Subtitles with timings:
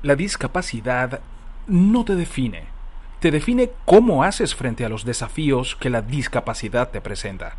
[0.03, 1.19] La discapacidad
[1.67, 2.69] no te define.
[3.19, 7.57] Te define cómo haces frente a los desafíos que la discapacidad te presenta.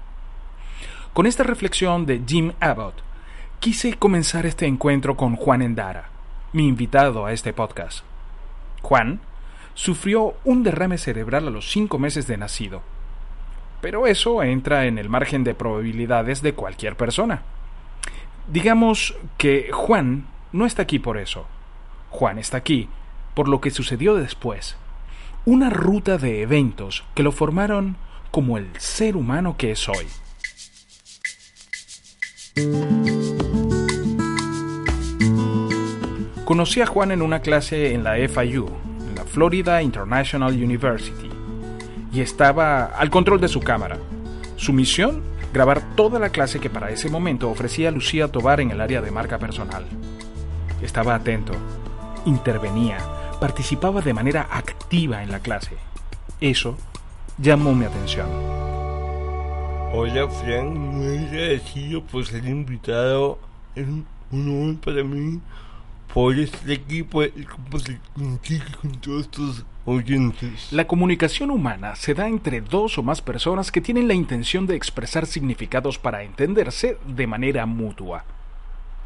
[1.12, 3.02] Con esta reflexión de Jim Abbott,
[3.60, 6.11] quise comenzar este encuentro con Juan Endara,
[6.52, 8.04] mi invitado a este podcast.
[8.82, 9.20] Juan
[9.74, 12.82] sufrió un derrame cerebral a los cinco meses de nacido,
[13.80, 17.42] pero eso entra en el margen de probabilidades de cualquier persona.
[18.48, 21.46] Digamos que Juan no está aquí por eso.
[22.10, 22.88] Juan está aquí
[23.34, 24.76] por lo que sucedió después.
[25.44, 27.96] Una ruta de eventos que lo formaron
[28.30, 30.06] como el ser humano que es hoy.
[36.52, 38.66] Conocí a Juan en una clase en la FIU,
[39.08, 41.30] en la Florida International University,
[42.12, 43.96] y estaba al control de su cámara.
[44.56, 45.22] Su misión,
[45.54, 49.10] grabar toda la clase que para ese momento ofrecía Lucía Tobar en el área de
[49.10, 49.86] marca personal.
[50.82, 51.54] Estaba atento,
[52.26, 52.98] intervenía,
[53.40, 55.78] participaba de manera activa en la clase.
[56.38, 56.76] Eso
[57.38, 58.28] llamó mi atención.
[59.94, 63.38] Hola Frank, muy agradecido por ser invitado.
[63.74, 65.40] Es un honor para mí
[66.12, 67.30] por
[68.14, 70.70] contigo y con todos oyentes.
[70.70, 74.76] La comunicación humana se da entre dos o más personas que tienen la intención de
[74.76, 78.24] expresar significados para entenderse de manera mutua.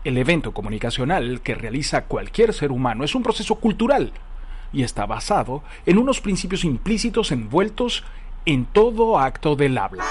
[0.03, 4.13] El evento comunicacional que realiza cualquier ser humano es un proceso cultural
[4.73, 8.05] y está basado en unos principios implícitos envueltos
[8.47, 10.05] en todo acto del habla.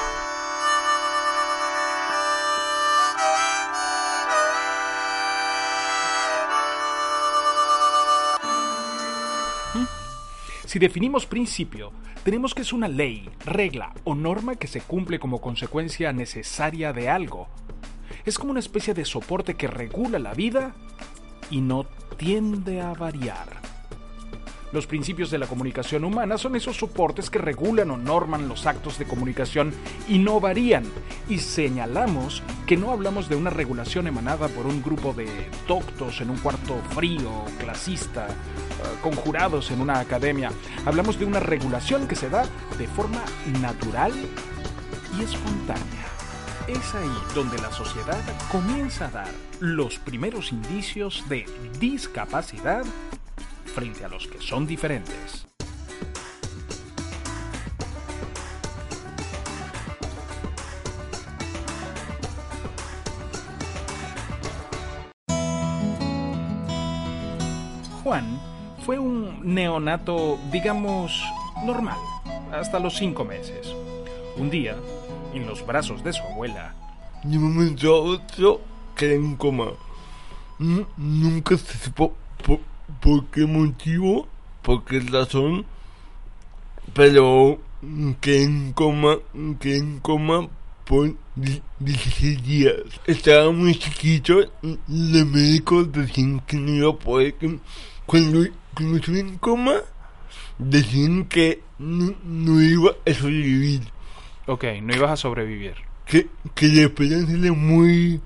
[10.75, 11.93] Si definimos principio,
[12.25, 17.07] tenemos que es una ley, regla o norma que se cumple como consecuencia necesaria de
[17.07, 17.47] algo.
[18.25, 20.75] Es como una especie de soporte que regula la vida
[21.49, 21.85] y no
[22.17, 23.74] tiende a variar.
[24.75, 28.99] Los principios de la comunicación humana son esos soportes que regulan o norman los actos
[28.99, 29.73] de comunicación
[30.09, 30.83] y no varían.
[31.29, 35.29] Y señalamos que no hablamos de una regulación emanada por un grupo de
[35.65, 38.33] doctos en un cuarto frío, clasista, eh,
[39.01, 40.51] conjurados en una academia.
[40.85, 42.45] Hablamos de una regulación que se da
[42.77, 43.23] de forma
[43.61, 44.11] natural
[45.17, 46.05] y espontánea.
[46.67, 48.19] Es ahí donde la sociedad
[48.51, 49.31] comienza a dar
[49.61, 51.45] los primeros indicios de
[51.79, 52.83] discapacidad
[53.75, 55.45] frente a los que son diferentes.
[68.01, 68.39] Juan
[68.85, 71.21] fue un neonato, digamos,
[71.65, 71.97] normal,
[72.53, 73.75] hasta los cinco meses.
[74.37, 74.77] Un día,
[75.33, 76.73] en los brazos de su abuela,
[77.23, 78.61] De un momento a otro
[78.95, 79.71] quedé en coma.
[80.59, 82.13] Nunca se supo
[83.01, 84.27] por, qué motivo,
[84.61, 85.65] por qué razón,
[86.93, 87.59] pero
[88.21, 89.17] quedé en coma,
[89.59, 90.47] quedé en coma
[90.85, 92.75] por di- 16 días.
[93.07, 97.59] Estaba muy chiquito, y los médicos decían que no iba a poder, que
[98.05, 99.75] cuando, cuando estuve en coma,
[100.57, 103.81] decían que no, no iba a sobrevivir.
[104.47, 105.73] ok, no ibas a sobrevivir.
[106.05, 108.21] que, que la esperanza era muy,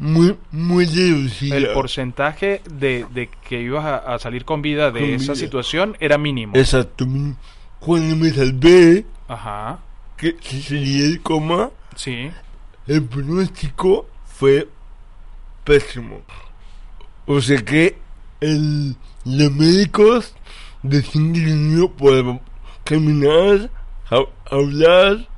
[0.00, 1.56] muy, muy reducida.
[1.56, 5.34] El porcentaje de, de que ibas a, a salir con vida de Con esa vida.
[5.36, 6.56] situación era mínimo.
[6.56, 7.06] Exacto.
[7.78, 9.78] Cuando me salvé, Ajá,
[10.16, 12.30] que salí del coma, sí.
[12.86, 14.68] el pronóstico fue
[15.64, 16.22] pésimo.
[17.26, 17.96] O sea que
[18.40, 20.34] el, los médicos
[20.82, 22.40] decían que no iba a poder
[22.84, 23.70] caminar,
[24.10, 25.28] ha- hablar,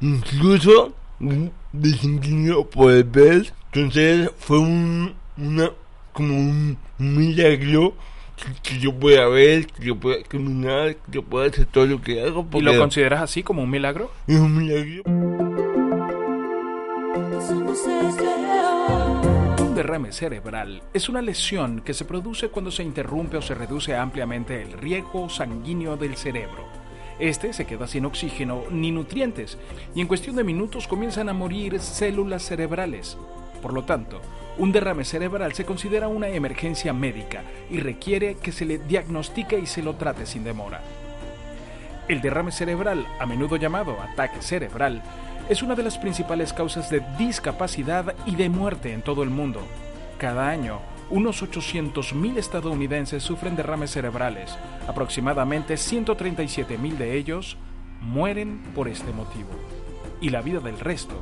[0.00, 0.92] incluso
[1.72, 3.52] iba a poder ver.
[3.72, 5.70] Entonces fue un, una,
[6.12, 7.94] como un milagro
[8.36, 12.00] que, que yo pueda ver, que yo pueda caminar, que yo pueda hacer todo lo
[12.00, 12.46] que hago.
[12.52, 14.10] ¿Y lo consideras así como un milagro?
[14.26, 15.02] es un milagro.
[19.58, 23.94] Un derrame cerebral es una lesión que se produce cuando se interrumpe o se reduce
[23.94, 26.79] ampliamente el riego sanguíneo del cerebro.
[27.20, 29.58] Este se queda sin oxígeno ni nutrientes
[29.94, 33.18] y en cuestión de minutos comienzan a morir células cerebrales.
[33.60, 34.22] Por lo tanto,
[34.56, 39.66] un derrame cerebral se considera una emergencia médica y requiere que se le diagnostique y
[39.66, 40.80] se lo trate sin demora.
[42.08, 45.02] El derrame cerebral, a menudo llamado ataque cerebral,
[45.50, 49.60] es una de las principales causas de discapacidad y de muerte en todo el mundo.
[50.16, 50.80] Cada año,
[51.10, 54.56] unos 800.000 estadounidenses sufren derrames cerebrales.
[54.88, 57.56] Aproximadamente 137.000 de ellos
[58.00, 59.50] mueren por este motivo.
[60.20, 61.14] Y la vida del resto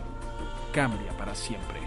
[0.73, 1.79] cambia para siempre.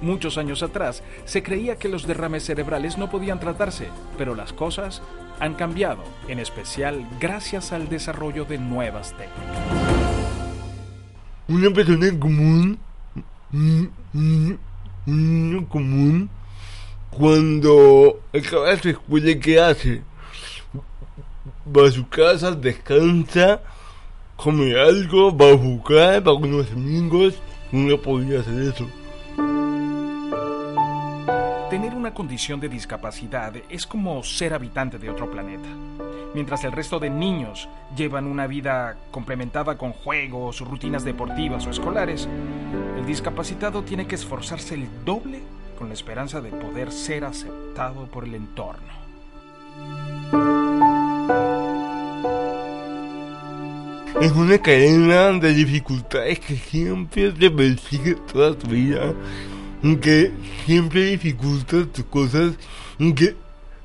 [0.00, 3.88] Muchos años atrás se creía que los derrames cerebrales no podían tratarse,
[4.18, 5.02] pero las cosas
[5.40, 9.64] han cambiado, en especial gracias al desarrollo de nuevas técnicas.
[11.48, 12.78] Una persona común,
[15.68, 16.30] común,
[17.16, 20.02] cuando acaba su escuela, ¿qué hace?
[21.66, 23.60] Va a su casa, descansa,
[24.36, 27.34] come algo, va a jugar, va con los amigos,
[27.70, 28.86] no podía hacer eso.
[31.70, 35.68] Tener una condición de discapacidad es como ser habitante de otro planeta.
[36.34, 42.28] Mientras el resto de niños llevan una vida complementada con juegos, rutinas deportivas o escolares,
[42.98, 45.42] el discapacitado tiene que esforzarse el doble
[45.74, 48.92] con la esperanza de poder ser aceptado por el entorno.
[54.20, 59.12] Es una cadena de dificultades que siempre te persigue toda tu vida,
[60.00, 60.32] que
[60.64, 62.54] siempre dificulta tus cosas,
[62.98, 63.36] que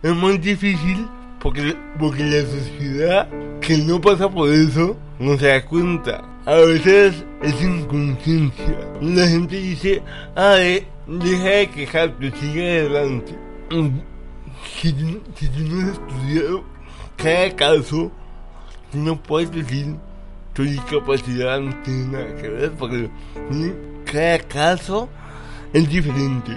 [0.01, 1.07] es más difícil
[1.39, 3.27] porque, porque la sociedad
[3.59, 6.28] que no pasa por eso no se da cuenta.
[6.45, 8.77] A veces es inconsciencia.
[9.01, 10.01] La gente dice,
[10.35, 13.35] de- deja de quejarte, sigue adelante.
[14.81, 16.63] Si, tú- si tú no has estudiado
[17.17, 18.11] cada caso,
[18.91, 19.95] tú no puedes decir
[20.53, 23.09] tu discapacidad no tiene nada que ver porque
[23.49, 23.69] mm,
[24.11, 25.07] cada caso
[25.73, 26.51] es diferente.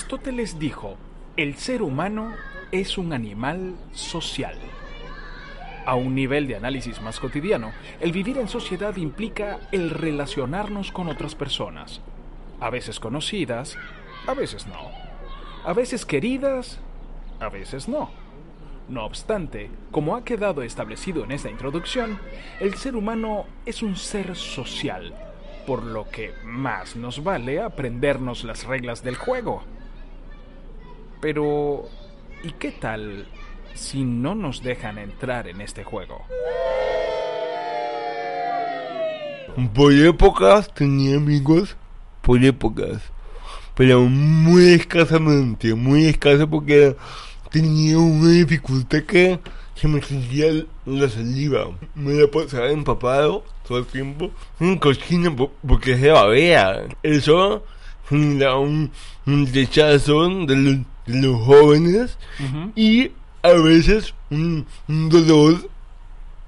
[0.00, 0.96] Aristóteles dijo,
[1.36, 2.32] el ser humano
[2.72, 4.56] es un animal social.
[5.84, 11.08] A un nivel de análisis más cotidiano, el vivir en sociedad implica el relacionarnos con
[11.08, 12.00] otras personas,
[12.60, 13.76] a veces conocidas,
[14.26, 14.90] a veces no,
[15.66, 16.80] a veces queridas,
[17.38, 18.08] a veces no.
[18.88, 22.18] No obstante, como ha quedado establecido en esta introducción,
[22.58, 25.12] el ser humano es un ser social,
[25.66, 29.62] por lo que más nos vale aprendernos las reglas del juego.
[31.20, 31.88] Pero,
[32.42, 33.26] ¿y qué tal
[33.74, 36.24] si no nos dejan entrar en este juego?
[39.74, 41.76] Por épocas tenía amigos,
[42.22, 43.02] por épocas,
[43.74, 46.96] pero muy escasamente, muy escaso porque
[47.50, 49.38] tenía una dificultad que
[49.74, 50.46] se me sentía
[50.86, 51.66] la saliva.
[51.94, 54.30] Me la pasaba empapado todo el tiempo
[54.60, 56.84] en cocina po- porque se babea.
[57.02, 57.64] Eso
[58.08, 58.90] genera un,
[59.26, 62.18] un rechazo de los, los jóvenes
[62.74, 63.12] y
[63.42, 65.68] a veces un, un dolor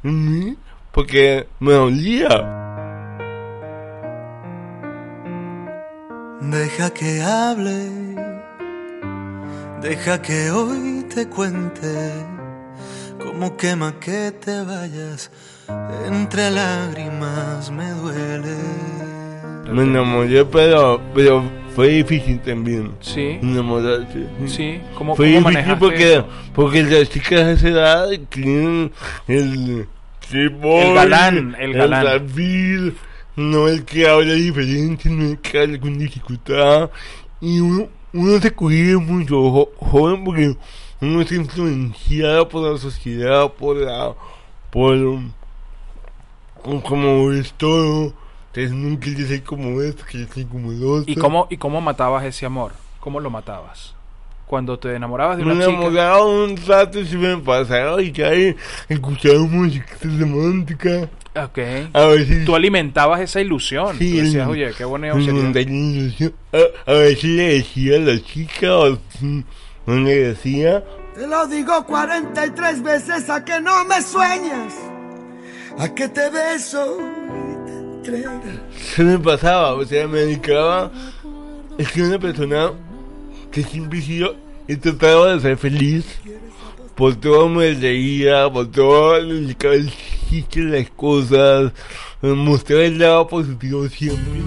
[0.05, 0.57] en mí
[0.93, 2.59] porque me dolía.
[6.41, 7.91] Deja que hable,
[9.81, 12.13] deja que hoy te cuente
[13.23, 15.31] cómo quema que te vayas,
[16.07, 19.22] entre lágrimas me duele.
[19.73, 21.43] Me enamoré, pero, pero
[21.75, 22.93] fue difícil también.
[23.01, 24.27] Sí, Enamorarse.
[24.47, 24.81] sí.
[24.97, 26.27] ¿Cómo, Fue cómo difícil porque, eso?
[26.55, 28.93] porque las chicas de esa edad tienen
[29.29, 29.87] el...
[30.31, 32.05] El galán, el galán.
[32.05, 32.93] David,
[33.37, 36.91] no el que habla diferente, no el que habla con dificultad.
[37.41, 40.57] Y uno, uno se cohibe mucho jo- joven porque
[41.01, 44.15] uno está influenciado por la sociedad, por la...
[44.71, 44.97] por...
[46.85, 48.15] como es todo.
[48.55, 51.05] Entonces no quieres ser como esto, quieres ser como el otro.
[51.11, 52.73] ¿Y cómo, ¿Y cómo matabas ese amor?
[53.01, 53.95] ¿Cómo lo matabas?
[54.47, 55.73] Cuando te enamorabas de Me una chica...
[55.79, 58.31] enamoraba un rato y se me pasaba y ya
[58.89, 61.09] escuchaba música romántica.
[61.35, 61.59] Ok.
[61.95, 62.45] A veces...
[62.45, 63.97] Tú alimentabas esa ilusión.
[63.97, 65.53] Sí, Tú decías, oye, qué bonito sería.
[65.53, 66.35] tenía ilusión.
[66.53, 68.99] A, a veces le decía a la chica o
[69.87, 70.85] no le decía.
[71.15, 74.75] Te lo digo 43 veces a que no me sueñas,
[75.79, 76.99] a que te beso.
[78.95, 80.91] Se me pasaba, o sea, me dedicaba.
[81.79, 82.73] Es que una persona
[83.51, 84.35] que siempre he sido
[84.69, 86.05] he tratado de ser feliz.
[86.95, 89.91] Por todo me reía, por todo le dedicaba el
[90.29, 91.73] chiste, las cosas.
[92.21, 94.42] Me mostraba el lado positivo siempre.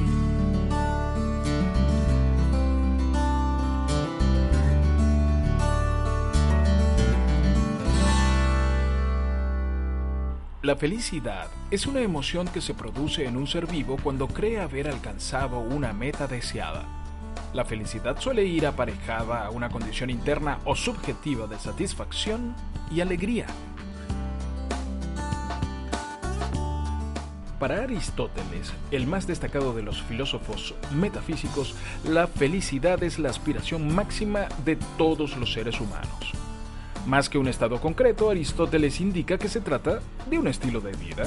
[10.66, 14.88] La felicidad es una emoción que se produce en un ser vivo cuando cree haber
[14.88, 16.86] alcanzado una meta deseada.
[17.54, 22.56] La felicidad suele ir aparejada a una condición interna o subjetiva de satisfacción
[22.90, 23.46] y alegría.
[27.60, 31.76] Para Aristóteles, el más destacado de los filósofos metafísicos,
[32.10, 36.45] la felicidad es la aspiración máxima de todos los seres humanos.
[37.06, 41.26] Más que un estado concreto, Aristóteles indica que se trata de un estilo de vida.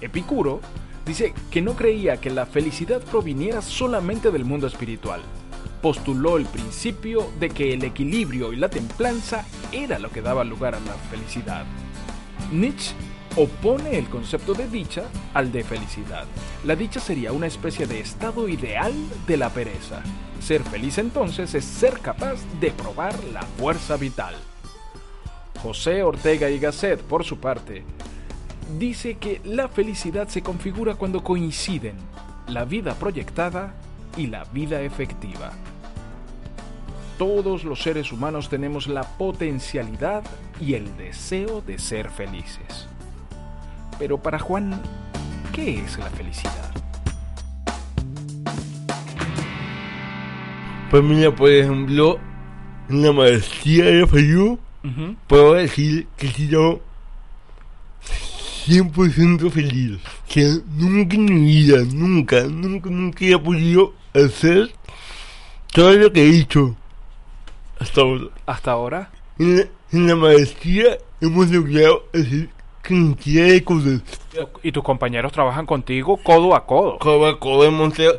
[0.00, 0.60] Epicuro
[1.04, 5.20] dice que no creía que la felicidad proviniera solamente del mundo espiritual.
[5.82, 10.74] Postuló el principio de que el equilibrio y la templanza era lo que daba lugar
[10.74, 11.66] a la felicidad.
[12.50, 12.94] Nietzsche
[13.36, 15.02] opone el concepto de dicha
[15.34, 16.24] al de felicidad.
[16.64, 18.94] La dicha sería una especie de estado ideal
[19.26, 20.02] de la pereza.
[20.40, 24.34] Ser feliz entonces es ser capaz de probar la fuerza vital.
[25.64, 27.84] José Ortega y Gasset, por su parte,
[28.78, 31.94] dice que la felicidad se configura cuando coinciden
[32.48, 33.72] la vida proyectada
[34.14, 35.52] y la vida efectiva.
[37.16, 40.22] Todos los seres humanos tenemos la potencialidad
[40.60, 42.86] y el deseo de ser felices.
[43.98, 44.82] Pero para Juan,
[45.54, 46.74] ¿qué es la felicidad?
[50.90, 52.18] Pues mira, por ejemplo,
[52.90, 54.02] la maestría de
[55.26, 56.80] Puedo decir que he sido
[58.66, 59.98] 100% feliz.
[60.28, 64.70] Que nunca en mi vida, nunca, nunca, nunca he podido hacer
[65.72, 66.76] todo lo que he hecho
[67.78, 68.24] hasta ahora.
[68.46, 69.62] Hasta ahora, En la,
[69.92, 72.48] en la maestría hemos logrado hacer
[72.82, 74.02] cantidad de cosas.
[74.62, 76.98] y tus compañeros trabajan contigo codo a codo.
[76.98, 78.18] Coba, coba, hemos tra-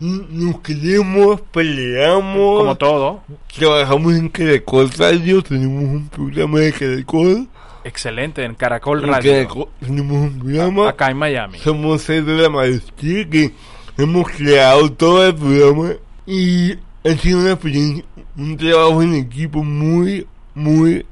[0.00, 3.22] nos queremos, peleamos, Como todo.
[3.56, 7.48] trabajamos en Caracol Radio, tenemos un programa de Caracol.
[7.84, 9.32] Excelente, en Caracol En Radio.
[9.32, 10.88] Caracol tenemos un programa.
[10.88, 11.58] Acá en Miami.
[11.58, 13.52] Somos seis de la maestría que
[13.96, 15.92] hemos creado todo el programa
[16.26, 16.72] y
[17.04, 18.04] ha sido una experiencia,
[18.36, 21.06] un trabajo en equipo muy, muy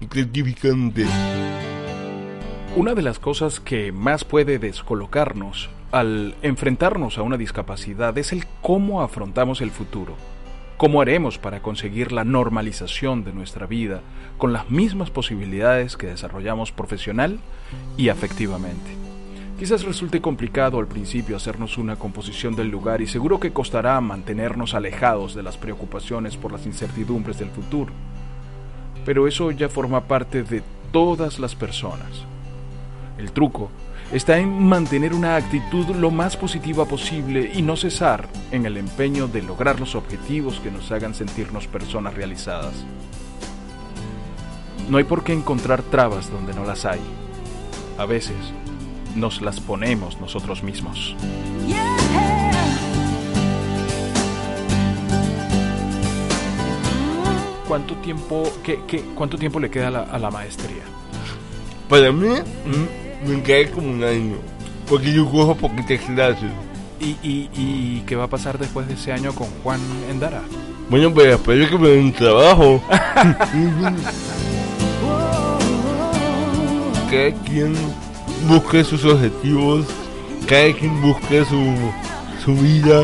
[0.00, 1.06] gratificante.
[2.76, 8.46] Una de las cosas que más puede descolocarnos al enfrentarnos a una discapacidad es el
[8.62, 10.14] cómo afrontamos el futuro.
[10.76, 14.00] ¿Cómo haremos para conseguir la normalización de nuestra vida
[14.38, 17.38] con las mismas posibilidades que desarrollamos profesional
[17.98, 18.90] y afectivamente?
[19.58, 24.72] Quizás resulte complicado al principio hacernos una composición del lugar y seguro que costará mantenernos
[24.72, 27.92] alejados de las preocupaciones por las incertidumbres del futuro.
[29.04, 32.24] Pero eso ya forma parte de todas las personas.
[33.18, 33.70] El truco
[34.12, 39.28] está en mantener una actitud lo más positiva posible y no cesar en el empeño
[39.28, 42.74] de lograr los objetivos que nos hagan sentirnos personas realizadas.
[44.88, 47.00] No hay por qué encontrar trabas donde no las hay.
[47.98, 48.36] A veces
[49.14, 51.14] nos las ponemos nosotros mismos.
[57.68, 60.82] ¿Cuánto tiempo, qué- qué- cuánto tiempo le queda a la, a la maestría?
[61.88, 64.36] Para mí, mm, me cae como un año,
[64.88, 66.50] porque yo cojo poquitas clases.
[67.00, 70.42] ¿Y, y, y qué va a pasar después de ese año con Juan Endara?
[70.90, 72.82] Bueno, pues espero que me den un trabajo.
[77.10, 77.74] cada quien
[78.48, 79.86] busque sus objetivos,
[80.46, 81.74] cada quien busque su,
[82.44, 83.02] su vida.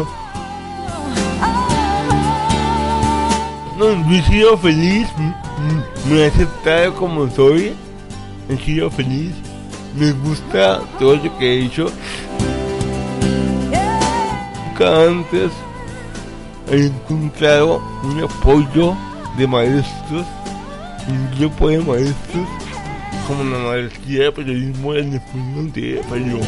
[3.79, 5.35] No, yo he sido feliz, m-
[5.69, 7.75] m- me he aceptado como soy,
[8.49, 9.33] he sido feliz,
[9.97, 11.91] me gusta todo lo que he hecho.
[14.69, 15.51] Nunca antes
[16.71, 18.97] he encontrado un apoyo
[19.39, 20.27] de maestros,
[21.09, 22.49] un grupo de maestros,
[23.27, 26.41] como la maestría de periodismo en el mundo de Perú.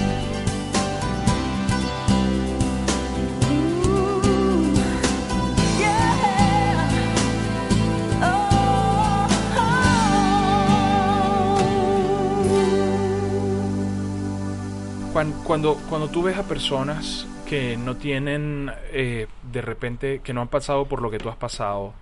[15.49, 20.49] Cuando, cuando tú ves a personas que no tienen, eh, de repente, que no han
[20.49, 21.95] pasado por lo que tú has pasado,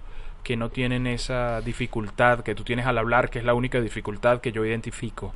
[0.43, 4.41] que no tienen esa dificultad que tú tienes al hablar, que es la única dificultad
[4.41, 5.33] que yo identifico,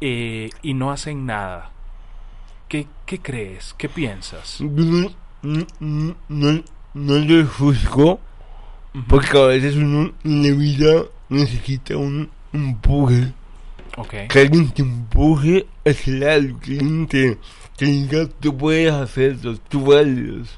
[0.00, 1.72] eh, y no hacen nada,
[2.68, 3.74] ¿qué, qué crees?
[3.76, 4.58] ¿Qué piensas?
[4.60, 5.10] Yo no,
[5.42, 6.62] no, no, no,
[6.94, 8.20] no lo juzgo,
[9.08, 13.32] porque a veces uno en la vida necesita un empuje,
[13.96, 14.14] Ok.
[14.28, 17.38] que alguien te empuje a hacer algo, que alguien te,
[17.76, 20.48] te diga, tú puedes hacerlo, tú vales.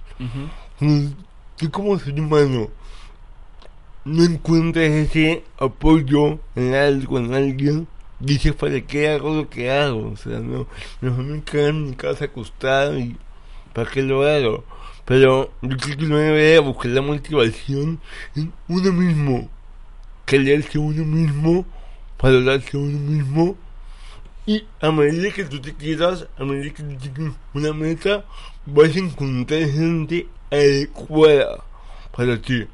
[0.79, 1.17] Cuando
[1.57, 2.69] tú como ser humano
[4.05, 7.89] no encuentras ese apoyo en algo, en alguien,
[8.21, 10.11] dices, ¿para qué hago lo que hago?
[10.13, 10.67] O sea, no,
[11.01, 13.17] mejor me quedo en mi casa acostado y
[13.73, 14.65] ¿para qué lo hago?
[15.05, 18.01] Pero yo creo que uno debe buscar la motivación
[18.37, 19.49] en uno mismo,
[20.27, 21.67] quererse uno mismo,
[22.21, 23.57] valorarse uno mismo
[24.47, 28.25] y a medida que tú te quieras, a medida que tú tienes una meta,
[28.67, 31.65] vas a encontrar gente adecuada
[32.15, 32.67] para ti.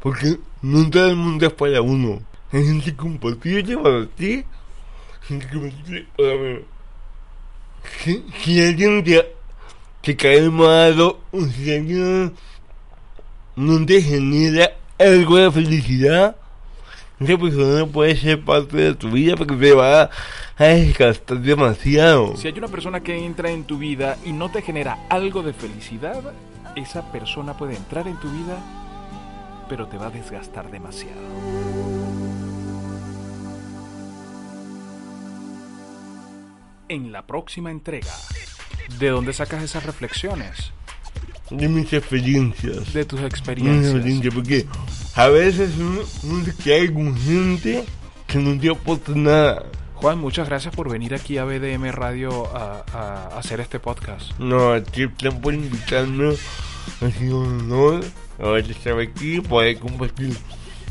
[0.00, 2.22] Porque no todo el mundo es para uno.
[2.52, 4.44] Hay gente compatible para ti,
[5.28, 6.60] gente compatible para mí.
[8.02, 9.34] Si, si alguien te,
[10.00, 11.18] te cae mal o
[11.54, 12.32] si alguien
[13.56, 16.36] no te genera algo de felicidad,
[17.26, 20.10] persona puede ser parte de tu vida porque te va
[20.56, 22.36] a desgastar demasiado.
[22.36, 25.52] Si hay una persona que entra en tu vida y no te genera algo de
[25.52, 26.22] felicidad,
[26.76, 28.58] esa persona puede entrar en tu vida,
[29.68, 31.20] pero te va a desgastar demasiado.
[36.88, 38.12] En la próxima entrega,
[38.98, 40.72] ¿de dónde sacas esas reflexiones?
[41.50, 42.92] De mis experiencias.
[42.92, 43.94] De tus Mis experiencias.
[43.94, 44.66] experiencias, porque
[45.14, 47.84] a veces uno, uno se queda con gente
[48.26, 49.64] que no te aporta nada.
[49.94, 54.32] Juan, muchas gracias por venir aquí a BDM Radio a, a hacer este podcast.
[54.38, 56.34] No, a ti por invitarme.
[57.02, 58.04] Ha sido un honor
[58.38, 60.34] haber estar aquí y poder compartir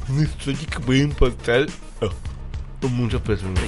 [0.08, 1.66] una historia que puede impactar
[2.02, 3.64] a, a muchas personas.